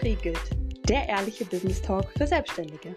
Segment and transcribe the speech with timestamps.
[0.00, 0.50] Vertriegelt,
[0.88, 2.94] der ehrliche Business Talk für Selbstständige.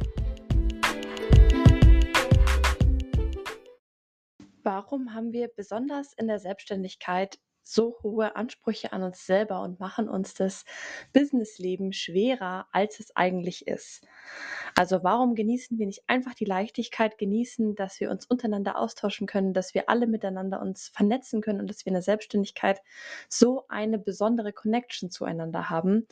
[4.64, 10.10] Warum haben wir besonders in der Selbstständigkeit so hohe Ansprüche an uns selber und machen
[10.10, 10.66] uns das
[11.14, 14.06] Businessleben schwerer, als es eigentlich ist.
[14.76, 19.54] Also warum genießen wir nicht einfach die Leichtigkeit, genießen, dass wir uns untereinander austauschen können,
[19.54, 22.82] dass wir alle miteinander uns vernetzen können und dass wir in der Selbstständigkeit
[23.30, 26.08] so eine besondere Connection zueinander haben.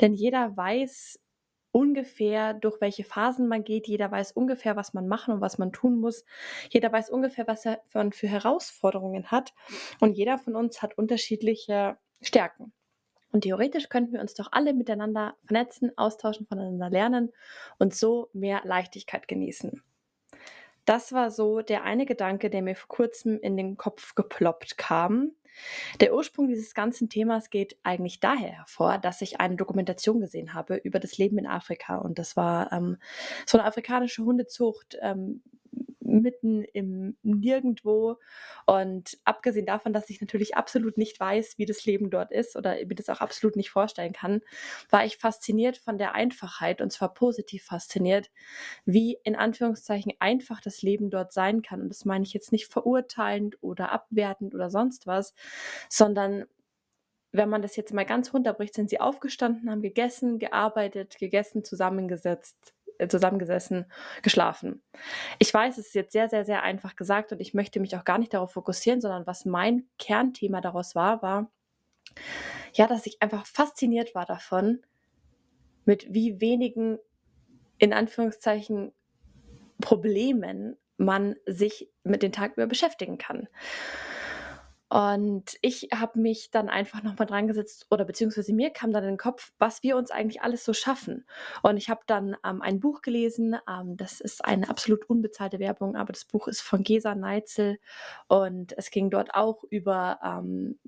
[0.00, 1.18] Denn jeder weiß,
[1.72, 3.86] ungefähr, durch welche Phasen man geht.
[3.86, 6.24] Jeder weiß ungefähr, was man machen und was man tun muss.
[6.70, 9.54] Jeder weiß ungefähr, was er für Herausforderungen hat.
[10.00, 12.72] Und jeder von uns hat unterschiedliche Stärken.
[13.32, 17.32] Und theoretisch könnten wir uns doch alle miteinander vernetzen, austauschen, voneinander lernen
[17.78, 19.82] und so mehr Leichtigkeit genießen.
[20.84, 25.32] Das war so der eine Gedanke, der mir vor kurzem in den Kopf geploppt kam,
[26.00, 30.76] der Ursprung dieses ganzen Themas geht eigentlich daher hervor, dass ich eine Dokumentation gesehen habe
[30.76, 31.96] über das Leben in Afrika.
[31.96, 32.96] Und das war ähm,
[33.46, 35.42] so eine afrikanische Hundezucht, ähm,
[36.10, 38.18] mitten im Nirgendwo.
[38.66, 42.74] Und abgesehen davon, dass ich natürlich absolut nicht weiß, wie das Leben dort ist oder
[42.74, 44.40] mir das auch absolut nicht vorstellen kann,
[44.90, 48.30] war ich fasziniert von der Einfachheit und zwar positiv fasziniert,
[48.84, 51.82] wie in Anführungszeichen einfach das Leben dort sein kann.
[51.82, 55.34] Und das meine ich jetzt nicht verurteilend oder abwertend oder sonst was,
[55.88, 56.46] sondern
[57.32, 62.74] wenn man das jetzt mal ganz runterbricht, sind sie aufgestanden, haben gegessen, gearbeitet, gegessen, zusammengesetzt,
[63.08, 63.90] zusammengesessen,
[64.22, 64.82] geschlafen.
[65.38, 68.04] Ich weiß, es ist jetzt sehr, sehr, sehr einfach gesagt und ich möchte mich auch
[68.04, 71.50] gar nicht darauf fokussieren, sondern was mein Kernthema daraus war, war,
[72.72, 74.80] ja, dass ich einfach fasziniert war davon,
[75.84, 76.98] mit wie wenigen,
[77.78, 78.92] in Anführungszeichen,
[79.80, 83.48] Problemen man sich mit den Tag über beschäftigen kann.
[84.90, 89.10] Und ich habe mich dann einfach nochmal dran gesetzt oder beziehungsweise mir kam dann in
[89.10, 91.24] den Kopf, was wir uns eigentlich alles so schaffen.
[91.62, 95.94] Und ich habe dann ähm, ein Buch gelesen, ähm, das ist eine absolut unbezahlte Werbung,
[95.94, 97.78] aber das Buch ist von Gesa Neitzel
[98.26, 100.78] und es ging dort auch über ähm,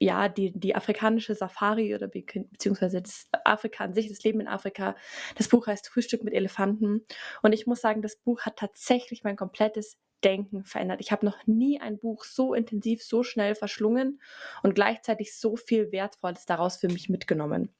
[0.00, 4.46] ja, die, die afrikanische Safari oder be beziehungsweise das Afrika an sich, das Leben in
[4.48, 4.94] Afrika.
[5.36, 7.04] Das Buch heißt Frühstück mit Elefanten.
[7.42, 11.00] Und ich muss sagen, das Buch hat tatsächlich mein komplettes Denken verändert.
[11.00, 14.20] Ich habe noch nie ein Buch so intensiv, so schnell verschlungen
[14.62, 17.74] und gleichzeitig so viel Wertvolles daraus für mich mitgenommen.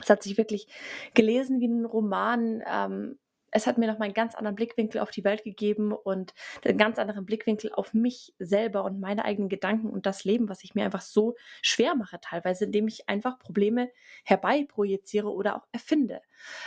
[0.00, 0.66] Es hat sich wirklich
[1.14, 2.62] gelesen wie ein Roman.
[2.66, 3.18] Ähm,
[3.54, 6.34] es hat mir noch mal einen ganz anderen Blickwinkel auf die Welt gegeben und
[6.64, 10.64] einen ganz anderen Blickwinkel auf mich selber und meine eigenen Gedanken und das Leben, was
[10.64, 13.90] ich mir einfach so schwer mache teilweise, indem ich einfach Probleme
[14.24, 16.20] herbeiprojiziere oder auch erfinde.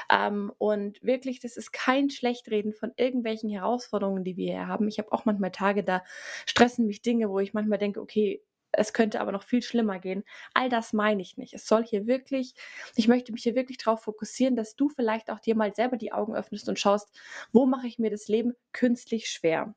[0.10, 4.88] Ähm, und wirklich, das ist kein Schlechtreden von irgendwelchen Herausforderungen, die wir hier haben.
[4.88, 6.06] Ich habe auch manchmal Tage, da
[6.46, 8.42] stressen mich Dinge, wo ich manchmal denke, okay,
[8.78, 10.24] es könnte aber noch viel schlimmer gehen.
[10.54, 11.54] All das meine ich nicht.
[11.54, 12.54] Es soll hier wirklich,
[12.96, 16.14] ich möchte mich hier wirklich darauf fokussieren, dass du vielleicht auch dir mal selber die
[16.14, 17.10] Augen öffnest und schaust,
[17.52, 19.74] wo mache ich mir das Leben künstlich schwer.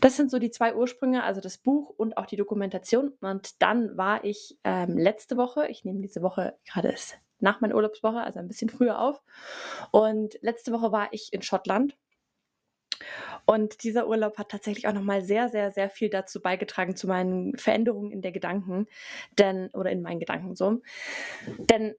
[0.00, 3.12] Das sind so die zwei Ursprünge, also das Buch und auch die Dokumentation.
[3.20, 6.94] Und dann war ich ähm, letzte Woche, ich nehme diese Woche gerade
[7.40, 9.22] nach meiner Urlaubswoche, also ein bisschen früher auf.
[9.90, 11.96] Und letzte Woche war ich in Schottland
[13.46, 17.06] und dieser Urlaub hat tatsächlich auch noch mal sehr, sehr, sehr viel dazu beigetragen, zu
[17.06, 18.86] meinen Veränderungen in der Gedanken,
[19.38, 20.82] denn oder in meinen Gedanken so.
[21.58, 21.94] Denn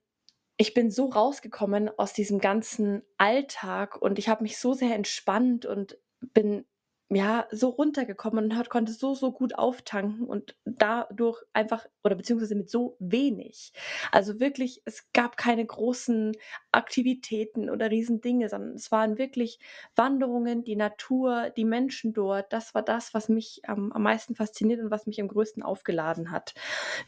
[0.57, 5.65] ich bin so rausgekommen aus diesem ganzen Alltag und ich habe mich so sehr entspannt
[5.65, 5.97] und
[6.33, 6.65] bin
[7.11, 12.53] ja, so runtergekommen und hat konnte so, so gut auftanken und dadurch einfach oder beziehungsweise
[12.53, 13.73] mit so wenig.
[14.11, 16.33] Also wirklich, es gab keine großen
[16.71, 19.59] Aktivitäten oder Riesendinge, sondern es waren wirklich
[19.95, 22.53] Wanderungen, die Natur, die Menschen dort.
[22.53, 26.29] Das war das, was mich ähm, am meisten fasziniert und was mich am größten aufgeladen
[26.29, 26.53] hat.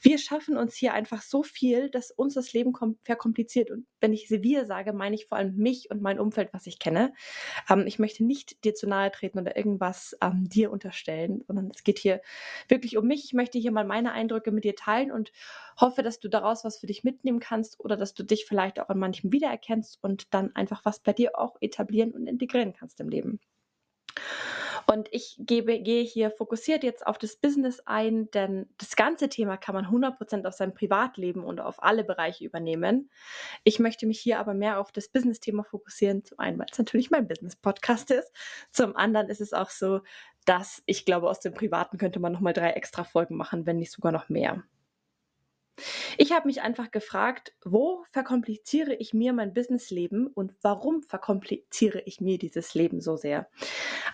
[0.01, 2.73] Wir schaffen uns hier einfach so viel, dass uns das Leben
[3.03, 3.69] verkompliziert.
[3.69, 6.79] Und wenn ich wir sage, meine ich vor allem mich und mein Umfeld, was ich
[6.79, 7.13] kenne.
[7.69, 11.69] Ähm, ich möchte nicht dir zu nahe treten oder irgendwas was ähm, dir unterstellen, sondern
[11.75, 12.21] es geht hier
[12.69, 13.25] wirklich um mich.
[13.25, 15.33] Ich möchte hier mal meine Eindrücke mit dir teilen und
[15.79, 18.87] hoffe, dass du daraus was für dich mitnehmen kannst oder dass du dich vielleicht auch
[18.87, 23.09] an manchem wiedererkennst und dann einfach was bei dir auch etablieren und integrieren kannst im
[23.09, 23.39] Leben.
[24.87, 29.57] Und ich gebe, gehe hier fokussiert jetzt auf das Business ein, denn das ganze Thema
[29.57, 33.09] kann man 100% auf sein Privatleben und auf alle Bereiche übernehmen.
[33.63, 36.25] Ich möchte mich hier aber mehr auf das Business-Thema fokussieren.
[36.25, 38.31] Zum einen, weil es natürlich mein Business-Podcast ist.
[38.71, 40.01] Zum anderen ist es auch so,
[40.45, 43.91] dass ich glaube, aus dem Privaten könnte man nochmal drei extra Folgen machen, wenn nicht
[43.91, 44.63] sogar noch mehr.
[46.17, 52.19] Ich habe mich einfach gefragt: „Wo verkompliziere ich mir mein Businessleben und warum verkompliziere ich
[52.21, 53.49] mir dieses Leben so sehr?“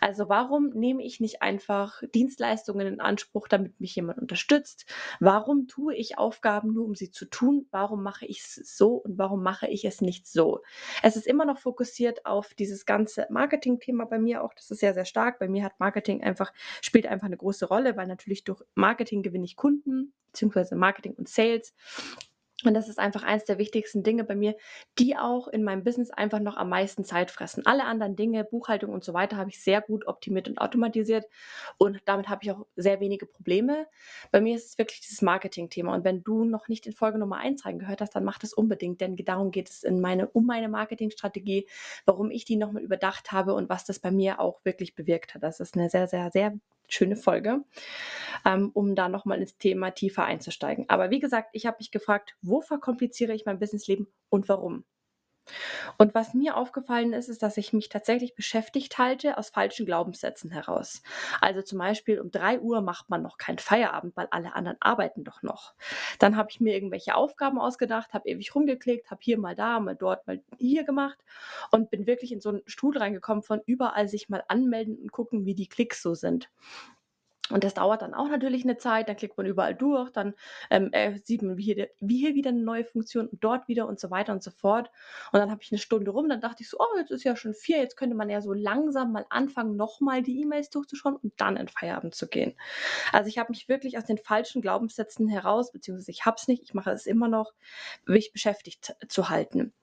[0.01, 4.85] Also, warum nehme ich nicht einfach Dienstleistungen in Anspruch, damit mich jemand unterstützt?
[5.19, 7.67] Warum tue ich Aufgaben nur, um sie zu tun?
[7.71, 10.61] Warum mache ich's so und warum mache ich es nicht so?
[11.03, 14.53] Es ist immer noch fokussiert auf dieses ganze Marketingthema bei mir auch.
[14.53, 15.39] Das ist sehr, sehr stark.
[15.39, 19.45] Bei mir hat Marketing einfach spielt einfach 'ne große Rolle, weil natürlich durch Marketing gewinne
[19.45, 21.73] ich Kunden, beziehungsweise Marketing und Sales.
[22.65, 24.55] Und das ist einfach eins der wichtigsten Dinge bei mir,
[24.97, 27.65] die auch in meinem Business einfach noch am meisten Zeit fressen.
[27.67, 31.25] Alle anderen Dinge, Buchhaltung und so weiter, habe ich sehr gut optimiert und automatisiert
[31.77, 33.85] und damit habe ich auch sehr wenige Probleme.
[34.31, 37.37] Bei mir ist es wirklich dieses Marketingthema und wenn du noch nicht in Folge Nummer
[37.37, 40.67] 1 reingehört hast, dann mach das unbedingt, denn darum geht es in meine um meine
[40.69, 41.67] Marketingstrategie,
[42.05, 45.35] warum ich die noch mal überdacht habe und was das bei mir auch wirklich bewirkt
[45.35, 45.43] hat.
[45.43, 46.53] Das ist 'ne sehr, sehr, sehr
[46.89, 47.63] schöne Folge,
[48.45, 50.85] ähm, um da noch mal ins Thema tiefer einzusteigen.
[50.89, 54.85] Aber wie gesagt, ich habe mich gefragt: „Wo verkompliziere ich mein Businessleben und warum?“
[55.97, 60.51] Und was mir aufgefallen ist, ist, dass ich mich tatsächlich beschäftigt halte aus falschen Glaubenssätzen
[60.51, 61.01] heraus.
[61.41, 65.41] Also, zum Beispiel um 3:00 macht man noch keinen Feierabend, weil alle anderen arbeiten doch
[65.43, 65.73] noch.
[66.19, 69.95] Dann habe ich mir irgendwelche Aufgaben ausgedacht, habe ewig rumgeklickt, habe hier mal da, mal
[69.95, 71.17] dort, mal hier gemacht
[71.71, 75.45] und bin wirklich in so 'n Strudel reingekommen von überall sich mal anmelden und gucken,
[75.45, 76.49] wie die Klicks so sind.
[77.51, 80.33] Und das dauert dann auch natürlich 'ne Zeit, dann klickt man überall durch, dann,
[80.69, 83.87] ähm, äh, sieht man, wie hier wie hier wieder 'ne neue Funktion und dort wieder
[83.87, 84.89] und so weiter und so fort.
[85.31, 87.35] Und dann habe ich 'ne Stunde rum, dann dachte ich so: „Oh, jetzt ist ja
[87.35, 91.15] schon 4, jetzt könnte man ja so langsam mal anfangen, noch mal die E-Mails durchzuschauen
[91.15, 92.55] und dann in Feierabend zu gehen.“
[93.13, 96.63] Also, ich habe mich wirklich aus den falschen Glaubenssätzen heraus beziehungsweise ich habe es nicht,
[96.63, 97.53] ich mache es immer noch,
[98.05, 99.73] mich beschäftigt zu halten.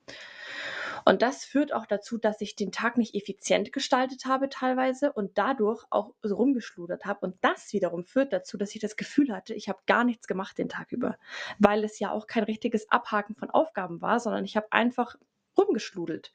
[1.05, 5.37] Und das führt auch dazu, dass ich den Tag nicht effizient gestaltet habe teilweise und
[5.39, 7.21] dadurch auch so rumgeschludert habe.
[7.27, 10.59] Und das wiederum führt dazu, dass ich das Gefühl hatte, ich habe gar nichts gemacht
[10.59, 11.19] den Tag über,
[11.59, 15.17] weil es ja auch kein richtiges Abhaken von Aufgaben war, sondern ich habe einfach
[15.57, 16.33] rumgeschludelt,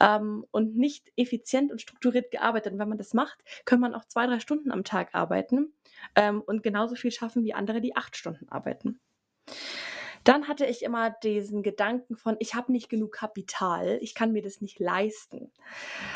[0.00, 2.74] ähm, und nicht effizient und strukturiert gearbeitet.
[2.74, 5.72] Und wenn man das macht, kann man auch 2, 3 Stunden am Tag arbeiten,
[6.16, 9.00] ähm, und genauso viel schaffen wie andere, die 8 Stunden arbeiten.
[10.24, 14.42] Dann hatte ich immer diesen Gedanken von: „Ich habe nicht genug Kapital, ich kann mir
[14.42, 15.50] das nicht leisten.“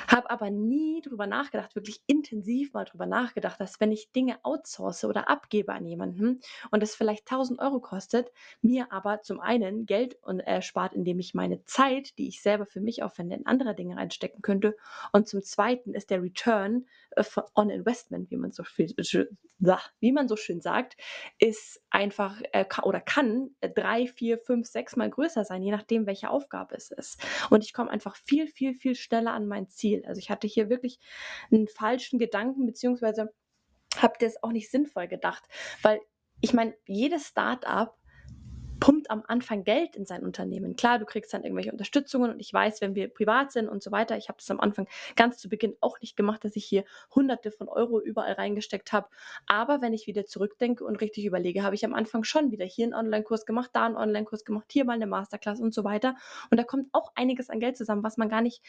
[0.09, 5.05] Habe aber nie drüber nachgedacht, wirklich intensiv mal drüber nachgedacht, dass wenn ich Dinge outsource
[5.05, 8.31] oder abgebe an jemanden und es vielleicht 1.000 € kostet,
[8.63, 13.03] mir aber zum einen Geld erspart, indem ich meine Zeit, die ich selber für mich
[13.03, 14.77] aufwende, in andere Dinge reinstecken könnte.
[15.13, 17.25] Und zum Zweiten ist der Return, äh,
[17.55, 18.95] on Investment, wie man so viel
[20.01, 20.97] wie man so schön sagt,
[21.39, 23.51] ist einfach, äh, oder kann
[23.97, 27.21] 3, 4, 5, 6 Mal größer sein, je nachdem, welche Aufgabe es ist.
[27.51, 30.05] Und ich komme einfach viel, viel, viel schneller an mein Ziel.
[30.07, 30.99] Also, ich hatte hier wirklich
[31.53, 33.33] 'n falschen Gedanken beziehungsweise
[33.99, 35.45] habe das auch nicht sinnvoll gedacht,
[35.83, 36.01] weil
[36.43, 37.99] ich meine, jedes Start-up
[38.87, 40.77] pumpt am Anfang Geld in sein Unternehmen.
[40.77, 43.91] Klar, du kriegst dann irgendwelche Unterstützungen und ich weiß, wenn wir privat sind und so
[43.91, 44.87] weiter ich habe das am Anfang
[45.17, 49.09] ganz zu Beginn auch nicht gemacht, dass ich hier Hunderte von Euro überall reingesteckt habe.
[49.49, 52.87] Aber wenn ich wieder zurückdenke und richtig überlege, habe ich am Anfang schon wieder hier
[52.87, 56.15] 'n Onlinekurs gemacht, da 'n Onlinekurs gemacht, hier mal 'ne Masterclass und so weiter.
[56.53, 58.63] Und da kommt auch einiges an Geld zusammen, was man gar nicht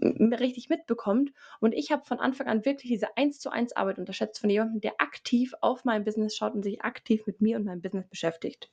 [0.00, 1.32] richtig mitbekommt.
[1.60, 5.54] Und ich habe von Anfang an wirklich diese Eins-zu-eins Arbeit unterschätzt von jemandem, der aktiv
[5.60, 8.70] auf mein Business schaut und sich aktiv mit mir und meinem Business beschäftigt.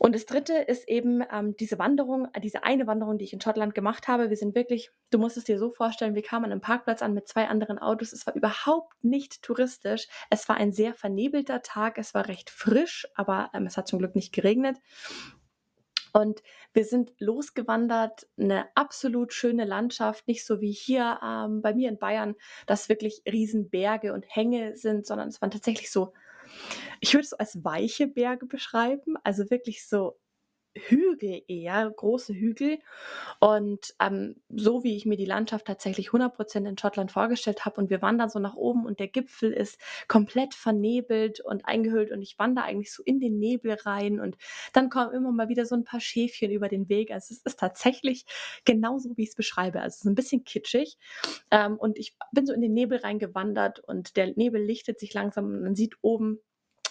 [0.00, 0.62] Und das 3.
[0.68, 4.30] ist eben, ähm, diese Wanderung äh, diese eine Wanderung, die ich in Schottland gemacht habe.
[4.30, 7.26] Wir sind wirklich du musst es dir so vorstellen, wir kamen 'nem Parkplatz an mit
[7.26, 8.12] 2 anderen Autos.
[8.12, 10.06] Es war überhaupt nicht touristisch.
[10.30, 11.98] Es war ein sehr vernebelter Tag.
[11.98, 14.78] Es war recht frisch, aber, ähm, es hat zum Glück nicht geregnet.
[16.14, 16.42] Und
[16.72, 21.98] wir sind losgewandert, 'ne absolut schöne Landschaft, nicht so wie hier, ähm, bei mir in
[21.98, 22.34] Bayern,
[22.66, 26.12] dass wirklich Riesenberge und Hänge sind, sondern es waren tatsächlich so
[27.00, 30.18] ich würde es als weiche Berge beschreiben, also wirklich so
[30.76, 32.78] Hügel eher, große Hügel.
[33.40, 37.80] Und, ähm, so wie ich mir die Landschaft tatsächlich 100 % in Schottland vorgestellt habe
[37.80, 39.78] und wir wandern so nach oben und der Gipfel ist
[40.08, 44.36] komplett vernebelt und eingehüllt und ich wandere eigentlich so in den Nebel rein und
[44.74, 47.10] dann kommen immer mal wieder so 'n paar Schäfchen über den Weg.
[47.12, 48.26] Also, es ist tatsächlich
[48.66, 49.80] genauso, wie ich's beschreibe.
[49.82, 50.98] Also, so 'n bisschen kitschig.
[51.52, 55.46] Ähm, und ich bin so in den Nebel reingewandert und der Nebel lichtet sich langsam
[55.46, 56.40] und man sieht oben,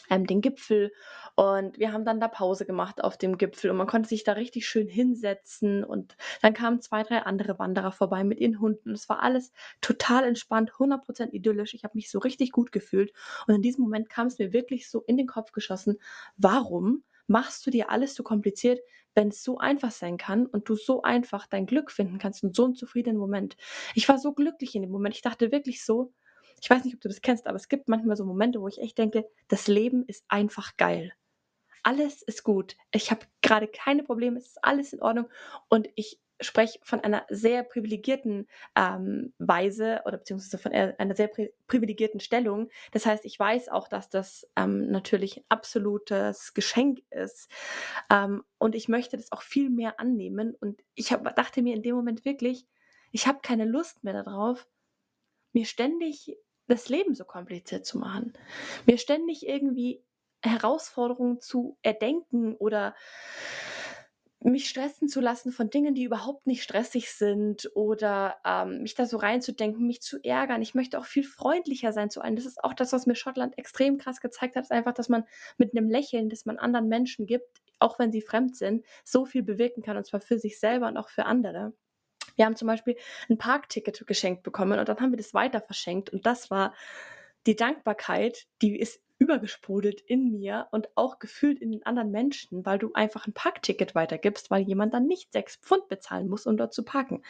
[0.10, 0.92] ähm, den Gipfel.
[1.36, 4.34] Und wir haben dann da Pause gemacht auf dem Gipfel und man konnte sich da
[4.34, 8.92] richtig schön hinsetzen und dann kamen 2, 3 andere Wanderer vorbei mit ihren Hunden.
[8.92, 11.74] Es war alles total entspannt, 100 % idyllisch.
[11.74, 13.14] Ich habe mich so richtig gut gefühlt.
[13.48, 15.98] Und in diesem Moment kam's mir wirklich so in den Kopf geschossen:
[16.38, 18.80] „Warum machst du dir alles so kompliziert,
[19.14, 22.66] wenn's so einfach sein kann und du so einfach dein Glück finden kannst und so
[22.66, 23.58] 'n zufriedenen Moment?“
[23.96, 25.16] Ich war so glücklich in dem Moment.
[25.16, 26.14] Ich dachte wirklich so
[26.62, 28.80] ich weiß nicht, ob du das kennst, aber es gibt manchmal so Momente, wo ich
[28.82, 31.14] echt denke: „Das Leben ist einfach geil.“
[31.84, 32.76] alles ist gut.
[32.92, 35.30] Ich habe gerade keine Probleme, es ist alles in Ordnung
[35.70, 41.52] und ich spreche von einer sehr privilegierten ähm, Weise oder beziehungsweise von einer sehr pri
[41.66, 42.70] privilegierten Stellung.
[42.92, 47.50] Das heißt, ich weiß auch, dass das ähm, natürlich ein absolutes Geschenk ist
[48.12, 50.56] ähm, und ich möchte das auch viel mehr annehmen.
[50.60, 52.68] Und ich hab, dachte mir in dem Moment wirklich,
[53.12, 54.68] ich habe keine Lust mehr darauf,
[55.54, 56.38] mir ständig
[56.68, 58.34] das Leben so kompliziert zu machen,
[58.86, 60.04] mir ständig irgendwie
[60.44, 62.96] Herausforderungen zu erdenken oder
[64.40, 69.06] mich stressen zu lassen von Dingen, die überhaupt nicht stressig sind oder, ähm, mich da
[69.08, 70.62] so reinzudenken, mich zu ärgern.
[70.62, 72.36] Ich möchte auch viel freundlicher sein zu allen.
[72.36, 75.24] Das ist auch das, was mir Schottland extrem krass gezeigt hat, ist einfach, dass man
[75.58, 79.44] mit einem Lächeln, das man anderen Menschen gibt, auch wenn sie fremd sind, so viel
[79.44, 81.74] bewirken kann, und zwar für sich selber und auch für andere.
[82.38, 82.96] Wir haben zum Beispiel
[83.30, 86.74] ein Parkticket geschenkt bekommen und dann haben wir das weiter verschenkt und das war
[87.46, 92.78] die Dankbarkeit, die ist übergesprudelt in mir und auch gefühlt in den anderen Menschen, weil
[92.78, 96.74] du einfach ein Parkticket weitergibst, weil jemand dann nicht sechs Pfund bezahlen muss, um dort
[96.74, 97.24] zu parken.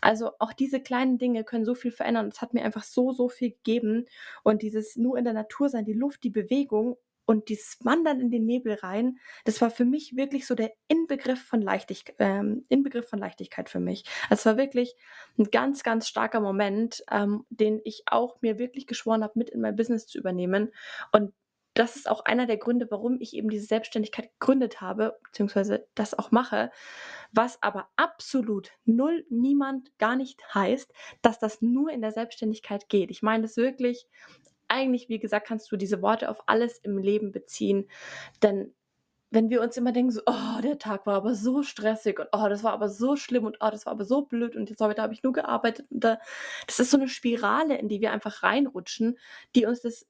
[0.00, 2.28] Also auch diese kleinen Dinge können so viel verändern.
[2.28, 4.06] Es hat mir einfach so, so viel gegeben.
[4.42, 8.30] Und dieses nur in der Natur sein, die Luft, die Bewegung und dieses Wandern in
[8.30, 13.08] den Nebel rein, das war für mich wirklich so der Inbegriff von, Leichtig ähm, Inbegriff
[13.08, 14.04] von Leichtigkeit für mich.
[14.30, 14.94] Also es war wirklich
[15.36, 19.60] ein ganz, ganz starker Moment, ähm, den ich auch mir wirklich geschworen habe, mit in
[19.60, 20.72] mein Business zu übernehmen.
[21.10, 21.34] Und
[21.74, 26.18] das ist auch einer der Gründe, warum ich eben diese Selbstständigkeit gegründet habe, beziehungsweise das
[26.18, 26.70] auch mache,
[27.32, 30.90] was aber absolut null niemand gar nicht heißt,
[31.20, 33.10] dass das nur in der Selbstständigkeit geht.
[33.10, 34.06] Ich meine das wirklich
[34.76, 37.88] eigentlich, wie gesagt, kannst du diese Worte auf alles im Leben beziehen.
[38.42, 38.74] Denn
[39.30, 42.48] wenn wir uns immer denken, so, oh, der Tag war aber so stressig und oh,
[42.48, 45.02] das war aber so schlimm und oh, das war aber so blöd und jetzt heute
[45.02, 46.18] habe ich nur gearbeitet und da,
[46.66, 49.18] das ist so eine Spirale, in die wir einfach reinrutschen,
[49.54, 50.06] die uns das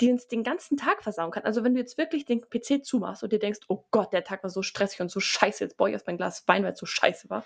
[0.00, 1.44] die uns den ganzen Tag versauen kann.
[1.44, 4.42] Also wenn du jetzt wirklich den PC zumachst und dir denkst, oh Gott, der Tag
[4.42, 6.78] war so stressig und so scheiße, jetzt brauche ich erst mein Glas Wein, weil es
[6.78, 7.44] so scheiße war,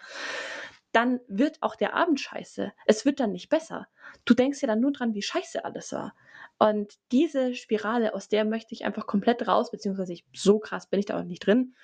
[0.92, 2.73] dann wird auch der Abend scheiße.
[2.87, 3.87] Es wird dann nicht besser.
[4.25, 6.14] Du denkst ja dann nur dran, wie scheiße alles war.
[6.59, 11.00] Und diese Spirale, aus der möchte ich einfach komplett raus, beziehungsweise ich, so krass bin
[11.00, 11.75] ich da auch nicht drin.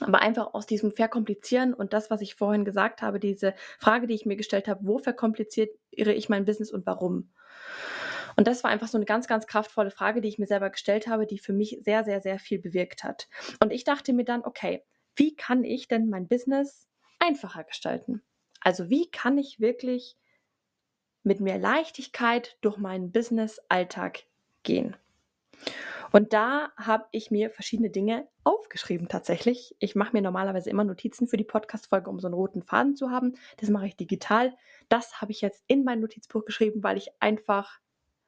[0.00, 4.14] Aber einfach aus diesem Verkomplizieren und das, was ich vorhin gesagt habe, diese Frage, die
[4.14, 7.32] ich mir gestellt habe, wo verkompliziere ich mein Business und warum?
[8.36, 11.06] Und das war einfach so eine ganz, ganz kraftvolle Frage, die ich mir selber gestellt
[11.06, 13.28] habe, die für mich sehr, sehr, sehr viel bewirkt hat.
[13.62, 16.86] Und ich dachte mir dann, okay, wie kann ich denn mein Business
[17.26, 18.22] einfacher gestalten?
[18.60, 20.16] Also wie kann ich wirklich
[21.22, 24.24] mit mehr Leichtigkeit durch meinen Business-Alltag
[24.62, 24.96] gehen?
[26.12, 29.74] Und da habe ich mir verschiedene Dinge aufgeschrieben tatsächlich.
[29.80, 33.10] Ich mache mir normalerweise immer Notizen für die Podcast-Folge, um so einen roten Faden zu
[33.10, 33.34] haben.
[33.56, 34.56] Das mache ich digital.
[34.88, 37.80] Das habe ich jetzt in mein Notizbuch geschrieben, weil ich einfach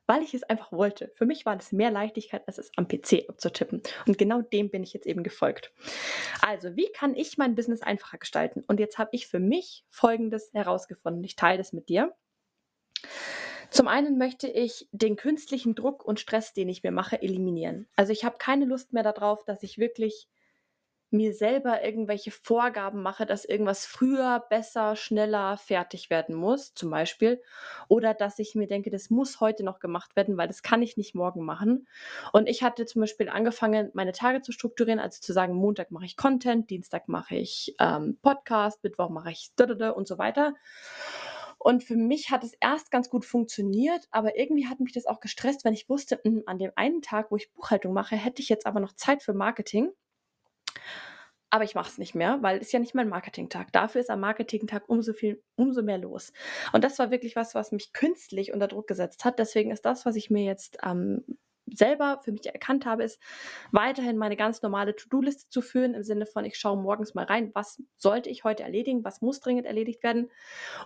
[0.08, 1.12] weil ich es einfach wollte.
[1.14, 3.82] Für mich war das mehr Leichtigkeit, als es am PC abzutippen.
[4.06, 5.70] Und genau dem bin ich jetzt eben gefolgt.
[6.40, 8.64] Also, wie kann ich mein Business einfacher gestalten?
[8.66, 11.22] Und jetzt habe ich für mich Folgendes herausgefunden.
[11.24, 12.14] Ich teile das mit dir.
[13.70, 17.86] Zum einen möchte ich den künstlichen Druck und Stress, den ich mir mache, eliminieren.
[17.94, 20.26] Also ich habe keine Lust mehr darauf, dass ich wirklich
[21.10, 27.42] mir selber irgendwelche Vorgaben mache, dass irgendwas früher, besser, schneller fertig werden muss, zum Beispiel.
[27.88, 30.96] Oder dass ich mir denke, das muss heute noch gemacht werden, weil das kann ich
[30.96, 31.88] nicht morgen machen.
[32.32, 36.04] Und ich hatte zum Beispiel angefangen, meine Tage zu strukturieren, also zu sagen, Montag mache
[36.04, 39.50] ich Content, Dienstag mache ich ähm, Podcast, Mittwoch mache ich
[39.94, 40.54] und so weiter.
[41.58, 45.20] Und für mich hat es erst ganz gut funktioniert, aber irgendwie hat mich das auch
[45.20, 48.48] gestresst, wenn ich wusste, hm, an dem einen Tag, wo ich Buchhaltung mache, hätte ich
[48.48, 49.90] jetzt aber noch Zeit für Marketing.
[51.50, 53.72] Aber ich mache es nicht mehr, weil es ja nicht mein Marketingtag.
[53.72, 56.32] Dafür ist am Marketingtag umso viel, umso mehr los.
[56.72, 59.38] Und das war wirklich was, was mich künstlich unter Druck gesetzt hat.
[59.38, 61.24] Deswegen ist das, was ich mir jetzt ähm,
[61.74, 63.18] selber für mich erkannt habe, ist
[63.72, 67.50] weiterhin meine ganz normale To-Do-Liste zu führen, im Sinne von, ich schaue morgens mal rein,
[67.54, 70.30] was sollte ich heute erledigen, was muss dringend erledigt werden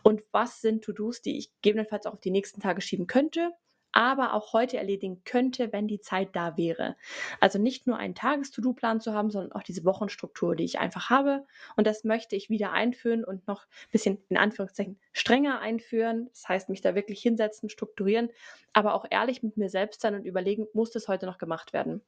[0.03, 3.53] und was sind To-Dos, die ich gegebenenfalls auch auf die nächsten Tage schieben könnte
[3.93, 6.97] aber auch heute erledigen könnte, wenn die Zeit da wäre.
[7.41, 11.47] Also nicht nur einen Tages-To-Do-Plan zu haben, sondern auch diese Wochenstruktur, die ich einfach habe.
[11.77, 16.29] Und das möchte ich wieder einführen und noch ein bisschen in Anführungszeichen strenger einführen.
[16.33, 18.31] Das heißt, mich da wirklich hinsetzen, strukturieren,
[18.73, 22.03] aber auch ehrlich mit mir selbst sein und überlegen, muss das heute noch gemacht werden?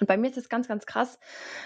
[0.00, 1.18] Und bei mir ist es ganz, ganz krass,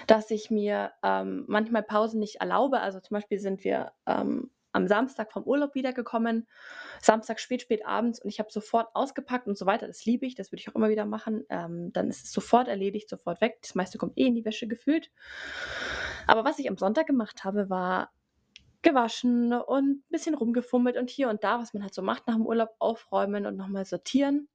[0.06, 2.80] dass ich mir ähm, manchmal Pausen nicht erlaube.
[2.80, 6.46] Also zum Beispiel sind wir ähm, am Samstag vom Urlaub wiedergekommen,
[7.00, 9.86] Samstag spät, spät abends und ich habe sofort ausgepackt und so weiter.
[9.86, 11.44] Das liebe ich, das würde ich auch immer wieder machen.
[11.48, 13.58] Ähm, dann ist es sofort erledigt, sofort weg.
[13.62, 15.10] Das meiste kommt eh in die Wäsche gefühlt.
[16.26, 18.10] Aber was ich am Sonntag gemacht habe, war
[18.82, 22.34] gewaschen und ein bisschen rumgefummelt und hier und da, was man halt so macht nach
[22.34, 24.48] dem Urlaub, aufräumen und nochmal sortieren.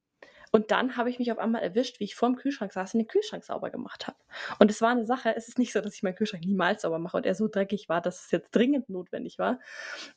[0.55, 3.07] Und dann habe ich mich auf einmal erwischt, wie ich vorm Kühlschrank saß und den
[3.07, 4.17] Kühlschrank sauber gemacht habe.
[4.59, 6.99] Und es war eine Sache, es ist nicht so, dass ich meinen Kühlschrank niemals sauber
[6.99, 9.59] mache und er so dreckig war, dass es jetzt dringend notwendig war.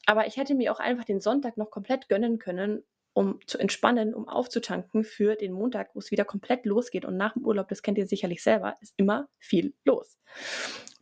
[0.05, 4.15] Aber ich hätte mir auch einfach den Sonntag noch komplett gönnen können, um zu entspannen,
[4.15, 7.07] um aufzutanken für den Montag, wo es wieder komplett losgeht.
[7.07, 10.19] Und nach dem Urlaub, das kennt ihr sicherlich selber, ist immer viel los.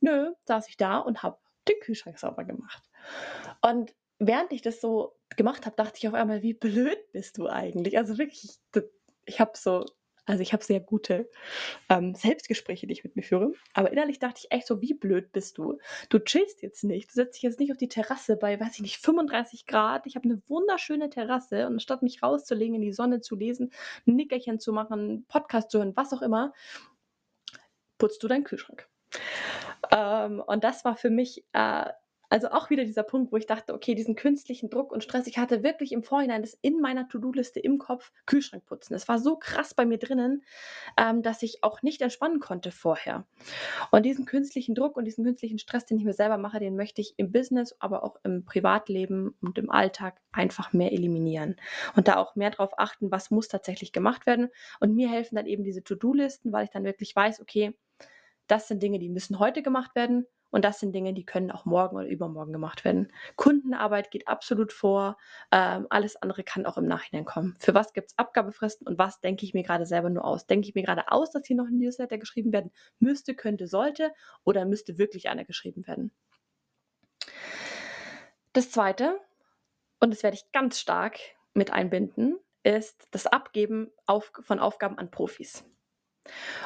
[0.00, 1.38] Nö, saß ich da und habe
[1.68, 2.84] den Kühlschrank sauber gemacht.
[3.62, 7.48] Und während ich das so gemacht habe, dachte ich auf einmal, wie blöd bist du
[7.48, 7.98] eigentlich?
[7.98, 8.58] Also wirklich,
[9.26, 9.84] ich habe so
[10.26, 11.30] also ich habe sehr gute
[11.90, 13.52] ähm, Selbstgespräche, die ich mit mir führe.
[13.74, 15.78] Aber innerlich dachte ich echt so, wie blöd bist du?
[16.08, 17.10] Du chillst jetzt nicht.
[17.10, 20.06] Du setzt dich jetzt nicht auf die Terrasse bei, weiß ich nicht, 35 Grad.
[20.06, 23.70] Ich habe eine wunderschöne Terrasse und anstatt mich rauszulegen, in die Sonne zu lesen,
[24.06, 26.54] ein Nickerchen zu machen, Podcast zu hören, was auch immer,
[27.98, 28.88] putzt du deinen Kühlschrank.
[29.90, 31.84] Ähm, und das war für mich äh,
[32.34, 35.38] also auch wieder dieser Punkt, wo ich dachte, okay, diesen künstlichen Druck und Stress, ich
[35.38, 38.92] hatte wirklich im Vorhinein das in meiner To-Do-Liste im Kopf, Kühlschrank putzen.
[38.92, 40.42] Es war so krass bei mir drinnen,
[40.96, 43.24] ähm, dass ich auch nicht entspannen konnte vorher.
[43.92, 47.00] Und diesen künstlichen Druck und diesen künstlichen Stress, den ich mir selber mache, den möchte
[47.00, 51.54] ich im Business, aber auch im Privatleben und im Alltag einfach mehr eliminieren.
[51.94, 54.48] Und da auch mehr darauf achten, was muss tatsächlich gemacht werden.
[54.80, 57.76] Und mir helfen dann eben diese To-Do-Listen, weil ich dann wirklich weiß, okay,
[58.48, 61.64] das sind Dinge, die müssen heute gemacht werden und das sind Dinge, die können auch
[61.64, 63.12] morgen oder übermorgen gemacht werden.
[63.34, 65.18] Kundenarbeit geht absolut vor.
[65.50, 67.56] Ähm, alles andere kann auch im Nachhinein kommen.
[67.58, 70.46] Für was gibt es Abgabefristen und was denke ich mir gerade selber nur aus?
[70.46, 72.70] Denke ich mir gerade aus, dass hier noch ein Newsletter geschrieben werden
[73.00, 74.12] müsste, könnte, sollte
[74.44, 76.12] oder müsste wirklich einer geschrieben werden?
[78.52, 79.18] Das zweite,
[79.98, 81.18] und das werde ich ganz stark
[81.54, 85.64] mit einbinden, ist das Abgeben auf, von Aufgaben an Profis.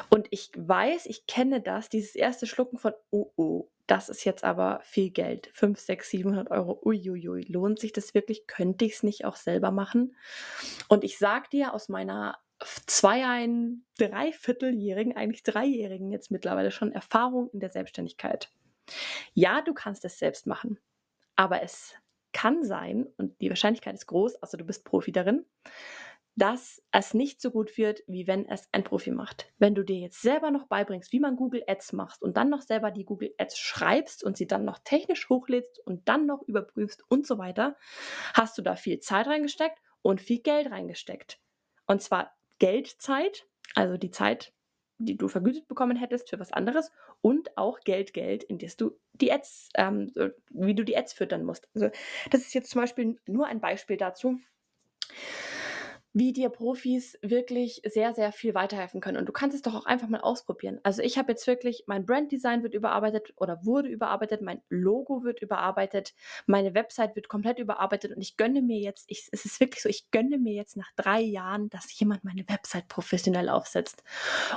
[0.09, 4.43] Und ich weiß, ich kenne das, dieses erste Schlucken von, oh, oh, das ist jetzt
[4.43, 5.49] aber viel Geld.
[5.53, 6.79] 5, 6, 700 Euro.
[6.85, 8.45] Uiuiui, lohnt sich das wirklich?
[8.45, 10.15] Könnte ich es nicht auch selber machen?
[10.87, 12.37] Und ich sag dir aus meiner
[12.85, 18.51] zwei, ein, dreivierteljährigen, eigentlich dreijährigen jetzt mittlerweile schon Erfahrung in der Selbstständigkeit.
[19.33, 20.77] Ja, du kannst es selbst machen,
[21.35, 21.95] aber es
[22.31, 25.45] kann sein, und die Wahrscheinlichkeit ist groß, also du bist Profi darin,
[26.39, 29.51] dass es nicht so gut wird, wie wenn es ein Profi macht.
[29.57, 32.61] Wenn du dir jetzt selber noch beibringst, wie man Google Ads macht und dann noch
[32.61, 37.03] selber die Google Ads schreibst und sie dann noch technisch hochlädst und dann noch überprüfst
[37.09, 37.75] und so weiter,
[38.33, 41.39] hast du da viel Zeit reingesteckt und viel Geld reingesteckt.
[41.87, 44.53] Und zwar Geldzeit, also die Zeit,
[44.97, 48.97] die du vergütet bekommen hättest für was anderes und auch Geld, Geld, in das du
[49.11, 50.13] die Ads, ähm,
[50.51, 51.67] wie du die Ads füttern musst.
[51.75, 51.89] Also
[52.31, 54.39] das ist jetzt zum Beispiel nur ein Beispiel dazu
[56.13, 59.17] wie dir Profis wirklich sehr, sehr viel weiterhelfen können.
[59.17, 60.79] Und du kannst es doch auch einfach mal ausprobieren.
[60.83, 65.41] Also ich habe jetzt wirklich, mein Branddesign wird überarbeitet oder wurde überarbeitet, mein Logo wird
[65.41, 66.15] überarbeitet,
[66.47, 69.89] meine Website wird komplett überarbeitet und ich gönne mir jetzt, ich, es ist wirklich so,
[69.89, 74.03] ich gönne mir jetzt nach drei Jahren, dass jemand meine Website professionell aufsetzt.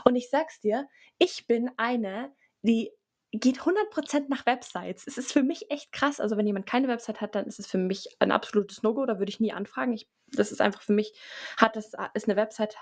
[0.05, 0.89] Und ich sag's dir,
[1.19, 2.93] ich bin eine, die
[3.33, 5.07] geht 100% nach Websites.
[5.07, 6.21] Es ist für mich echt krass.
[6.21, 9.07] Also wenn jemand keine Website hat, dann ist es für mich ein absolutes No-Go.
[9.07, 9.95] Da würde ich nie anfragen.
[9.95, 11.15] Ich, das ist einfach für mich,
[11.57, 12.77] hat das, ist eine Website,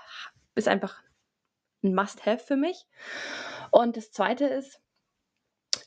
[0.55, 1.01] ist einfach
[1.83, 2.85] ein Must-Have für mich.
[3.71, 4.81] Und das Zweite ist,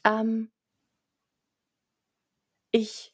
[0.05, 0.51] ähm,
[2.71, 3.13] ich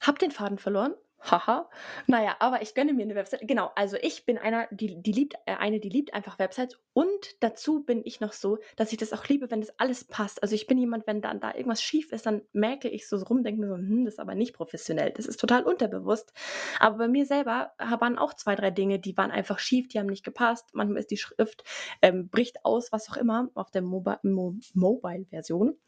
[0.00, 1.68] habe den Faden verloren Haha.
[2.08, 3.42] Naja, aber ich gönne mir eine Website.
[3.46, 7.10] Genau, also ich bin einer, die die liebt äh, eine, die liebt einfach Websites und
[7.40, 10.42] dazu bin ich noch so, dass ich das auch liebe, wenn das alles passt.
[10.42, 13.44] Also, ich bin jemand, wenn dann da irgendwas schief ist, dann merke ich so rum,
[13.44, 16.32] denke mir so: „Hm, das ist aber nicht professionell.“ Das ist total unterbewusst.
[16.80, 20.06] Aber bei mir selber waren auch zwei, drei Dinge, die waren einfach schief, die haben
[20.06, 20.70] nicht gepasst.
[20.74, 21.62] Manchmal ist die Schrift,
[22.02, 25.78] ähm, bricht aus, was auch immer, auf der Mobi Mo Mobile-Version.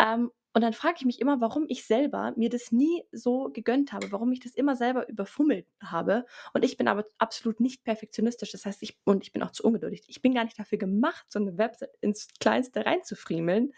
[0.00, 3.92] Ähm, und dann frage ich mich immer, warum ich selber mir das nie so gegönnt
[3.92, 6.26] habe, warum ich das immer selber überfummelt habe.
[6.54, 8.50] Und ich bin aber absolut nicht perfektionistisch.
[8.50, 10.02] Das heißt, ich, und ich bin auch zu ungeduldig.
[10.08, 13.72] Ich bin gar nicht dafür gemacht, so eine Website ins Kleinste reinzufriemeln.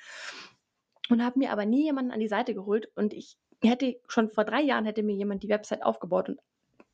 [1.10, 2.90] Und habe mir aber nie jemanden an die Seite geholt.
[2.94, 6.40] Und ich hätte schon vor drei Jahren hätte mir jemand die Website aufgebaut und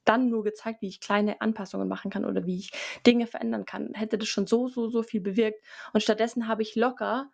[0.04, 2.72] dann nur gezeigt, wie ich kleine Anpassungen machen kann oder wie ich
[3.06, 3.92] Dinge verändern kann.
[3.94, 5.62] Hätte das schon so, so, so viel bewirkt.
[5.92, 7.30] Und stattdessen habe ich locker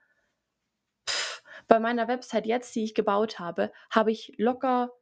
[1.69, 4.93] bei meiner Website jetzt, die ich gebaut habe, habe ich locker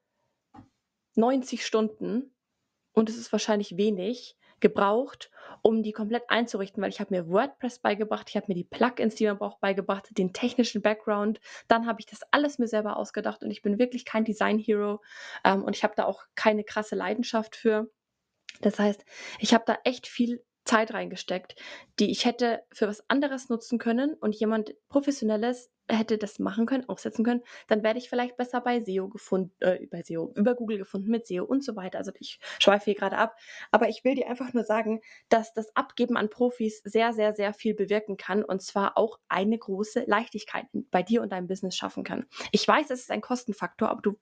[1.14, 2.34] 90 Stunden
[2.92, 7.80] und es ist wahrscheinlich wenig gebraucht, um die komplett einzurichten, weil ich habe mir WordPress
[7.80, 11.40] beigebracht, ich habe mir die Plugins, die man braucht, beigebracht, den technischen Background.
[11.68, 15.02] Dann habe ich das alles mir selber ausgedacht und ich bin wirklich kein Design Hero
[15.44, 17.90] ähm, und ich habe da auch keine krasse Leidenschaft für.
[18.60, 19.04] Das heißt,
[19.40, 21.56] ich habe da echt viel Zeit reingesteckt,
[21.98, 26.88] die ich hätte für was anderes nutzen können und jemand Professionelles hätte das machen können,
[26.88, 30.78] aufsetzen können, dann werde ich vielleicht besser bei SEO gefunden, äh, bei SEO, über Google
[30.78, 31.98] gefunden mit SEO und so weiter.
[31.98, 33.36] Also ich schweife hier gerade ab.
[33.70, 37.52] Aber ich will dir einfach nur sagen, dass das Abgeben an Profis sehr, sehr, sehr
[37.52, 42.04] viel bewirken kann und zwar auch eine große Leichtigkeit bei dir und deinem Business schaffen
[42.04, 42.26] kann.
[42.52, 44.18] Ich weiß, es ist ein Kostenfaktor, aber du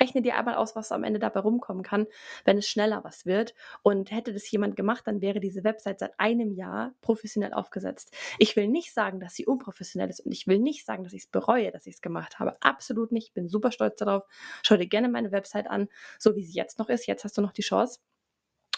[0.00, 2.06] rechne dir einmal aus, was am Ende dabei rumkommen kann,
[2.44, 3.54] wenn es schneller was wird.
[3.82, 8.14] Und hätte das jemand gemacht, dann wäre diese Website seit einem Jahr professionell aufgesetzt.
[8.38, 11.24] Ich will nicht sagen, dass sie unprofessionell ist und ich will nicht sagen, dass ich
[11.24, 12.56] es bereue, dass ich es gemacht habe.
[12.60, 13.28] Absolut nicht.
[13.28, 14.24] Ich bin super stolz darauf.
[14.62, 17.06] Schau dir gerne meine Website an, so wie sie jetzt noch ist.
[17.06, 18.00] Jetzt hast du noch die Chance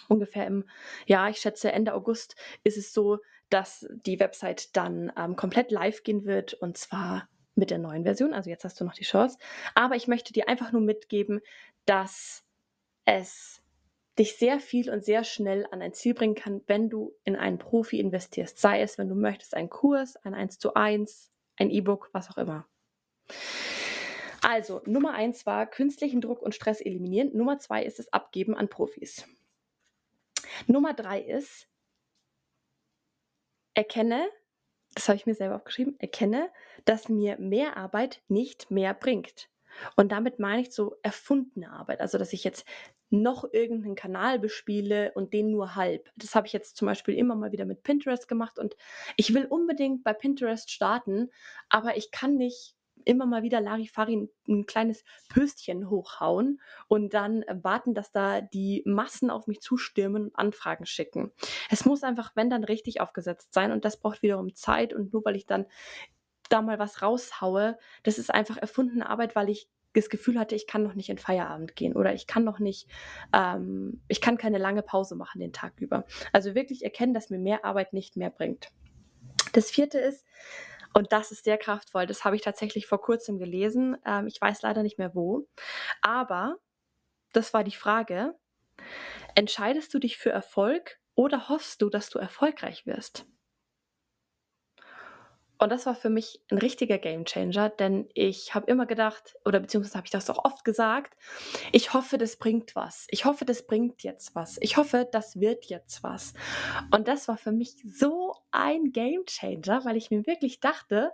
[0.09, 0.65] ungefähr im,
[1.07, 3.19] ja, ich schätze Ende August ist es so,
[3.51, 8.33] dass die Website dann ähm, komplett live gehen wird und zwar mit der neuen Version.
[8.33, 9.39] Also jetzt hast du noch die Chance.
[9.75, 11.41] Aber ich möchte dir einfach nur mitgeben,
[11.85, 12.45] dass
[13.05, 13.63] es
[14.19, 17.59] dich sehr viel und sehr schnell an ein Ziel bringen kann, wenn du in einen
[17.59, 18.59] Profi investierst.
[18.59, 22.37] Sei es, wenn du möchtest, ein Kurs, ein 1 zu 1, ein E-Book, was auch
[22.37, 22.67] immer.
[24.43, 27.31] Also, Nummer 1 war künstlichen Druck und Stress eliminieren.
[27.35, 29.27] Nummer 2 ist das Abgeben an Profis.
[30.67, 31.69] Nummer 3 ist,
[33.75, 34.29] erkenne,
[34.95, 36.51] das habe ich mir selber aufgeschrieben, erkenne,
[36.85, 39.49] dass mir mehr Arbeit nicht mehr bringt.
[39.97, 42.01] Und damit meine ich so erfundene Arbeit.
[42.01, 42.67] Also, dass ich jetzt
[43.11, 46.11] noch irgendeinen Kanal bespiele und den nur halb.
[46.17, 48.75] Das habe ich jetzt zum Beispiel immer mal wieder mit Pinterest gemacht und
[49.17, 51.31] ich will unbedingt bei Pinterest starten,
[51.69, 57.43] aber ich kann nicht immer mal wieder Larifari 'n 'n kleines Pöstchen hochhauen und dann
[57.43, 61.33] äh, warten, dass da die Massen auf mich zustürmen und Anfragen schicken.
[61.71, 65.25] Es muss einfach, wenn dann richtig aufgesetzt sein und das braucht wiederum Zeit und nur
[65.25, 65.67] weil ich dann
[66.51, 70.67] da mal was raushaue, das ist einfach erfundene Arbeit, weil ich das Gefühl hatte, ich
[70.67, 72.89] kann noch nicht in Feierabend gehen oder ich kann noch nicht,
[73.35, 76.07] ähm ich kann keine lange Pause machen den Tag über.
[76.33, 78.71] Also wirklich erkennen, dass mir mehr Arbeit nicht mehr bringt.
[79.53, 80.27] Das Vierte ist
[80.95, 82.07] und das ist sehr kraftvoll.
[82.07, 83.97] Das habe ich tatsächlich vor Kurzem gelesen.
[84.07, 85.47] Ähm, ich weiß leider nicht mehr wo.
[86.03, 86.57] Aber
[87.33, 88.35] das war die Frage,
[89.35, 93.27] entscheidest du dich für Erfolg oder hoffst du, dass du erfolgreich wirst?
[95.63, 99.97] Und das war für mich ein richtiger Gamechanger, denn ich habe immer gedacht oder beziehungsweise
[99.97, 101.17] habe ich das auch oft gesagt:
[101.71, 103.07] „Ich hoffe, das bringt was.
[103.11, 104.59] Ich hoffe, das bringt jetzt was.
[104.61, 106.33] Ich hoffe, das wird jetzt was.“
[106.91, 111.13] Und das war für mich so ein Gamechanger, weil ich mir wirklich dachte: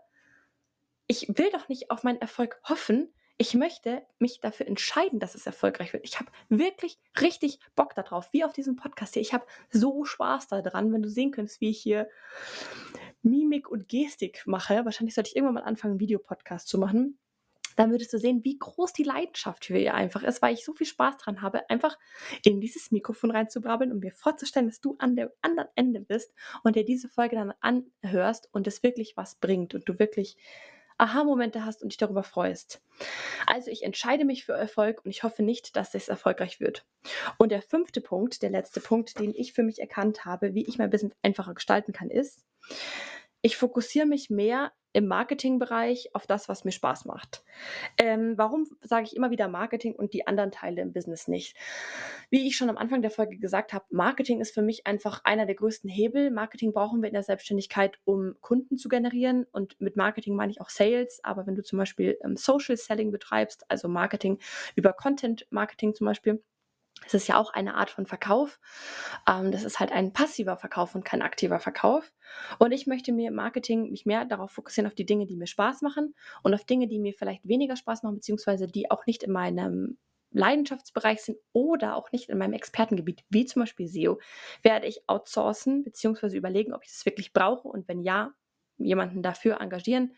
[1.09, 3.13] „Ich will doch nicht auf meinen Erfolg hoffen.
[3.37, 8.33] Ich möchte mich dafür entscheiden, dass es erfolgreich wird.“ Ich habe wirklich richtig Bock darauf,
[8.33, 9.21] wie auf diesem Podcast hier.
[9.21, 12.09] Ich habe so Spaß daran, wenn du sehen könntest, wie ich hier
[13.23, 17.19] Mimik und Gestik mache, wahrscheinlich sollte ich irgendwann mal anfangen, 'n Videopodcast zu machen,
[17.77, 20.75] dann würdest du sehen, wie groß die Leidenschaft für ihr einfach ist, weil ich so
[20.75, 21.99] viel Spaß dran habe, einfach
[22.45, 26.77] in dieses Mikrofon reinzubrabbeln und mir vorzustellen, dass du an dem anderen Ende bist und
[26.77, 30.37] dir diese Folge dann anhörst und es wirklich was bringt und du wirklich
[30.99, 32.83] Aha-Momente hast und dich darüber freust.
[33.47, 36.87] Also ich entscheide mich für Erfolg und ich hoffe nicht, dass es erfolgreich wird.
[37.39, 40.79] Und der fünfte Punkt, der letzte Punkt, den ich für mich erkannt habe, wie ich
[40.79, 42.45] mein Business einfacher gestalten kann, ist,
[43.43, 47.45] ich fokussiere mich mehr im Marketingbereich auf das, was mir Spaß macht.
[47.99, 51.57] Ähm, warum sage ich immer wieder Marketing und die anderen Teile im Business nicht?
[52.31, 55.47] Wie ich schon am Anfang der Folge gesagt habe, Marketing ist für mich einfach einer
[55.47, 56.31] der größten Hebel.
[56.31, 59.47] Marketing brauchen wir in der Selbstständigkeit, um Kunden zu generieren.
[59.53, 61.21] Und mit Marketing meine ich auch Sales.
[61.23, 64.39] Aber wenn du zum Beispiel ähm, Social Selling betreibst, also Marketing
[64.75, 66.43] über Content Marketing zum Beispiel,
[67.07, 68.61] es ist ja auch eine Art von Verkauf.
[69.29, 72.13] Ähm, das ist halt ein passiver Verkauf und kein aktiver Verkauf.
[72.59, 75.47] Und ich möchte mir im Marketing mich mehr darauf fokussieren, auf die Dinge, die mir
[75.47, 79.23] Spaß machen und auf Dinge, die mir vielleicht weniger Spaß machen, beziehungsweise die auch nicht
[79.23, 79.99] in meinem
[80.31, 84.21] Leidenschaftsbereich sind oder auch nicht in meinem Expertengebiet, wie zum Beispiel SEO,
[84.63, 88.33] werde ich outsourcen, beziehungsweise überlegen, ob ich das wirklich brauche und wenn ja,
[88.79, 90.15] jemanden dafür engagieren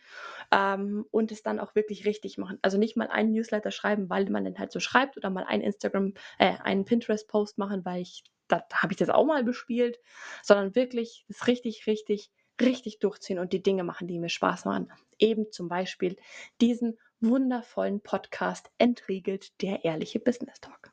[0.51, 2.59] ähm, und es dann auch wirklich richtig machen.
[2.62, 5.62] Also nicht mal einen Newsletter schreiben, weil man den halt so schreibt oder mal einen
[5.62, 9.99] Instagram, äh, einen Pinterest-Post machen, weil ich, da, da habe ich das auch mal bespielt,
[10.42, 14.92] sondern wirklich das richtig, richtig, richtig durchziehen und die Dinge machen, die mir Spaß machen.
[15.18, 16.16] Eben zum Beispiel
[16.61, 20.92] diesen wundervollen Podcast entriegelt der ehrliche Business Talk.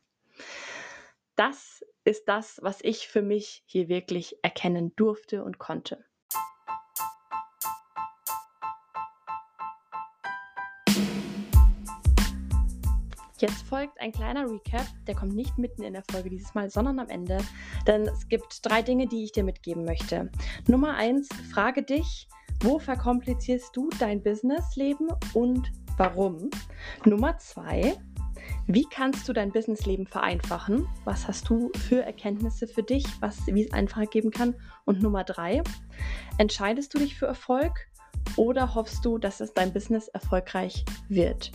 [1.35, 6.03] Das ist das, was ich für mich hier wirklich erkennen durfte und konnte.
[13.39, 16.97] Jetzt folgt ein kleiner Recap, der kommt nicht mitten in der Folge dieses Mal, sondern
[16.97, 17.37] am Ende,
[17.85, 20.31] denn es gibt drei Dinge, die ich dir mitgeben möchte.
[20.67, 22.27] Nummer eins, frage dich,
[22.61, 26.49] wo verkomplizierst du dein Businessleben und warum?
[27.05, 27.95] Nummer zwei,
[28.65, 30.87] wie kannst du dein Businessleben vereinfachen?
[31.05, 34.55] Was hast du für Erkenntnisse für dich, was, wie es einfacher geben kann?
[34.85, 35.61] Und Nummer drei,
[36.39, 37.87] entscheidest du dich für Erfolg
[38.35, 41.51] oder hoffst du, dass es dein Business erfolgreich wird?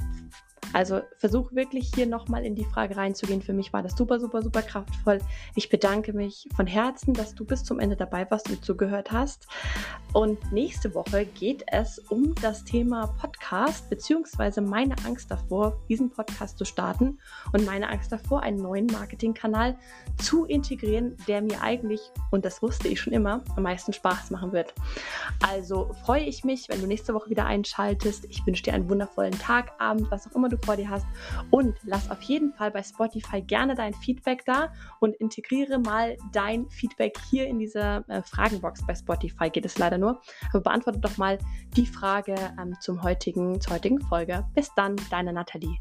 [0.72, 3.42] Also versuch wirklich hier nochmal in die Frage reinzugehen.
[3.42, 5.18] Für mich war das super, super, super kraftvoll.
[5.54, 9.46] Ich bedanke mich von Herzen, dass du bis zum Ende dabei warst und zugehört hast.
[10.12, 16.58] Und nächste Woche geht es um das Thema Podcast, beziehungsweise meine Angst davor, diesen Podcast
[16.58, 17.18] zu starten
[17.52, 19.76] und meine Angst davor, einen neuen Marketingkanal
[20.18, 24.52] zu integrieren, der mir eigentlich, und das wusste ich schon immer, am meisten Spaß machen
[24.52, 24.74] wird.
[25.48, 28.26] Also freue ich mich, wenn du nächste Woche wieder einschaltest.
[28.28, 31.06] Ich wünsche dir einen wundervollen Tag, Abend, was auch immer du vor dir hast.
[31.50, 36.68] Und lass auf jeden Fall bei Spotify gerne dein Feedback da und integriere mal dein
[36.70, 38.86] Feedback hier in diese äh, Fragenbox.
[38.86, 40.20] Bei Spotify geht es leider nur.
[40.50, 41.38] Aber beantworte doch mal
[41.76, 44.46] die Frage ähm, zum heutigen, zur heutigen Folge.
[44.54, 45.78] Bis dann, deine Nathalie.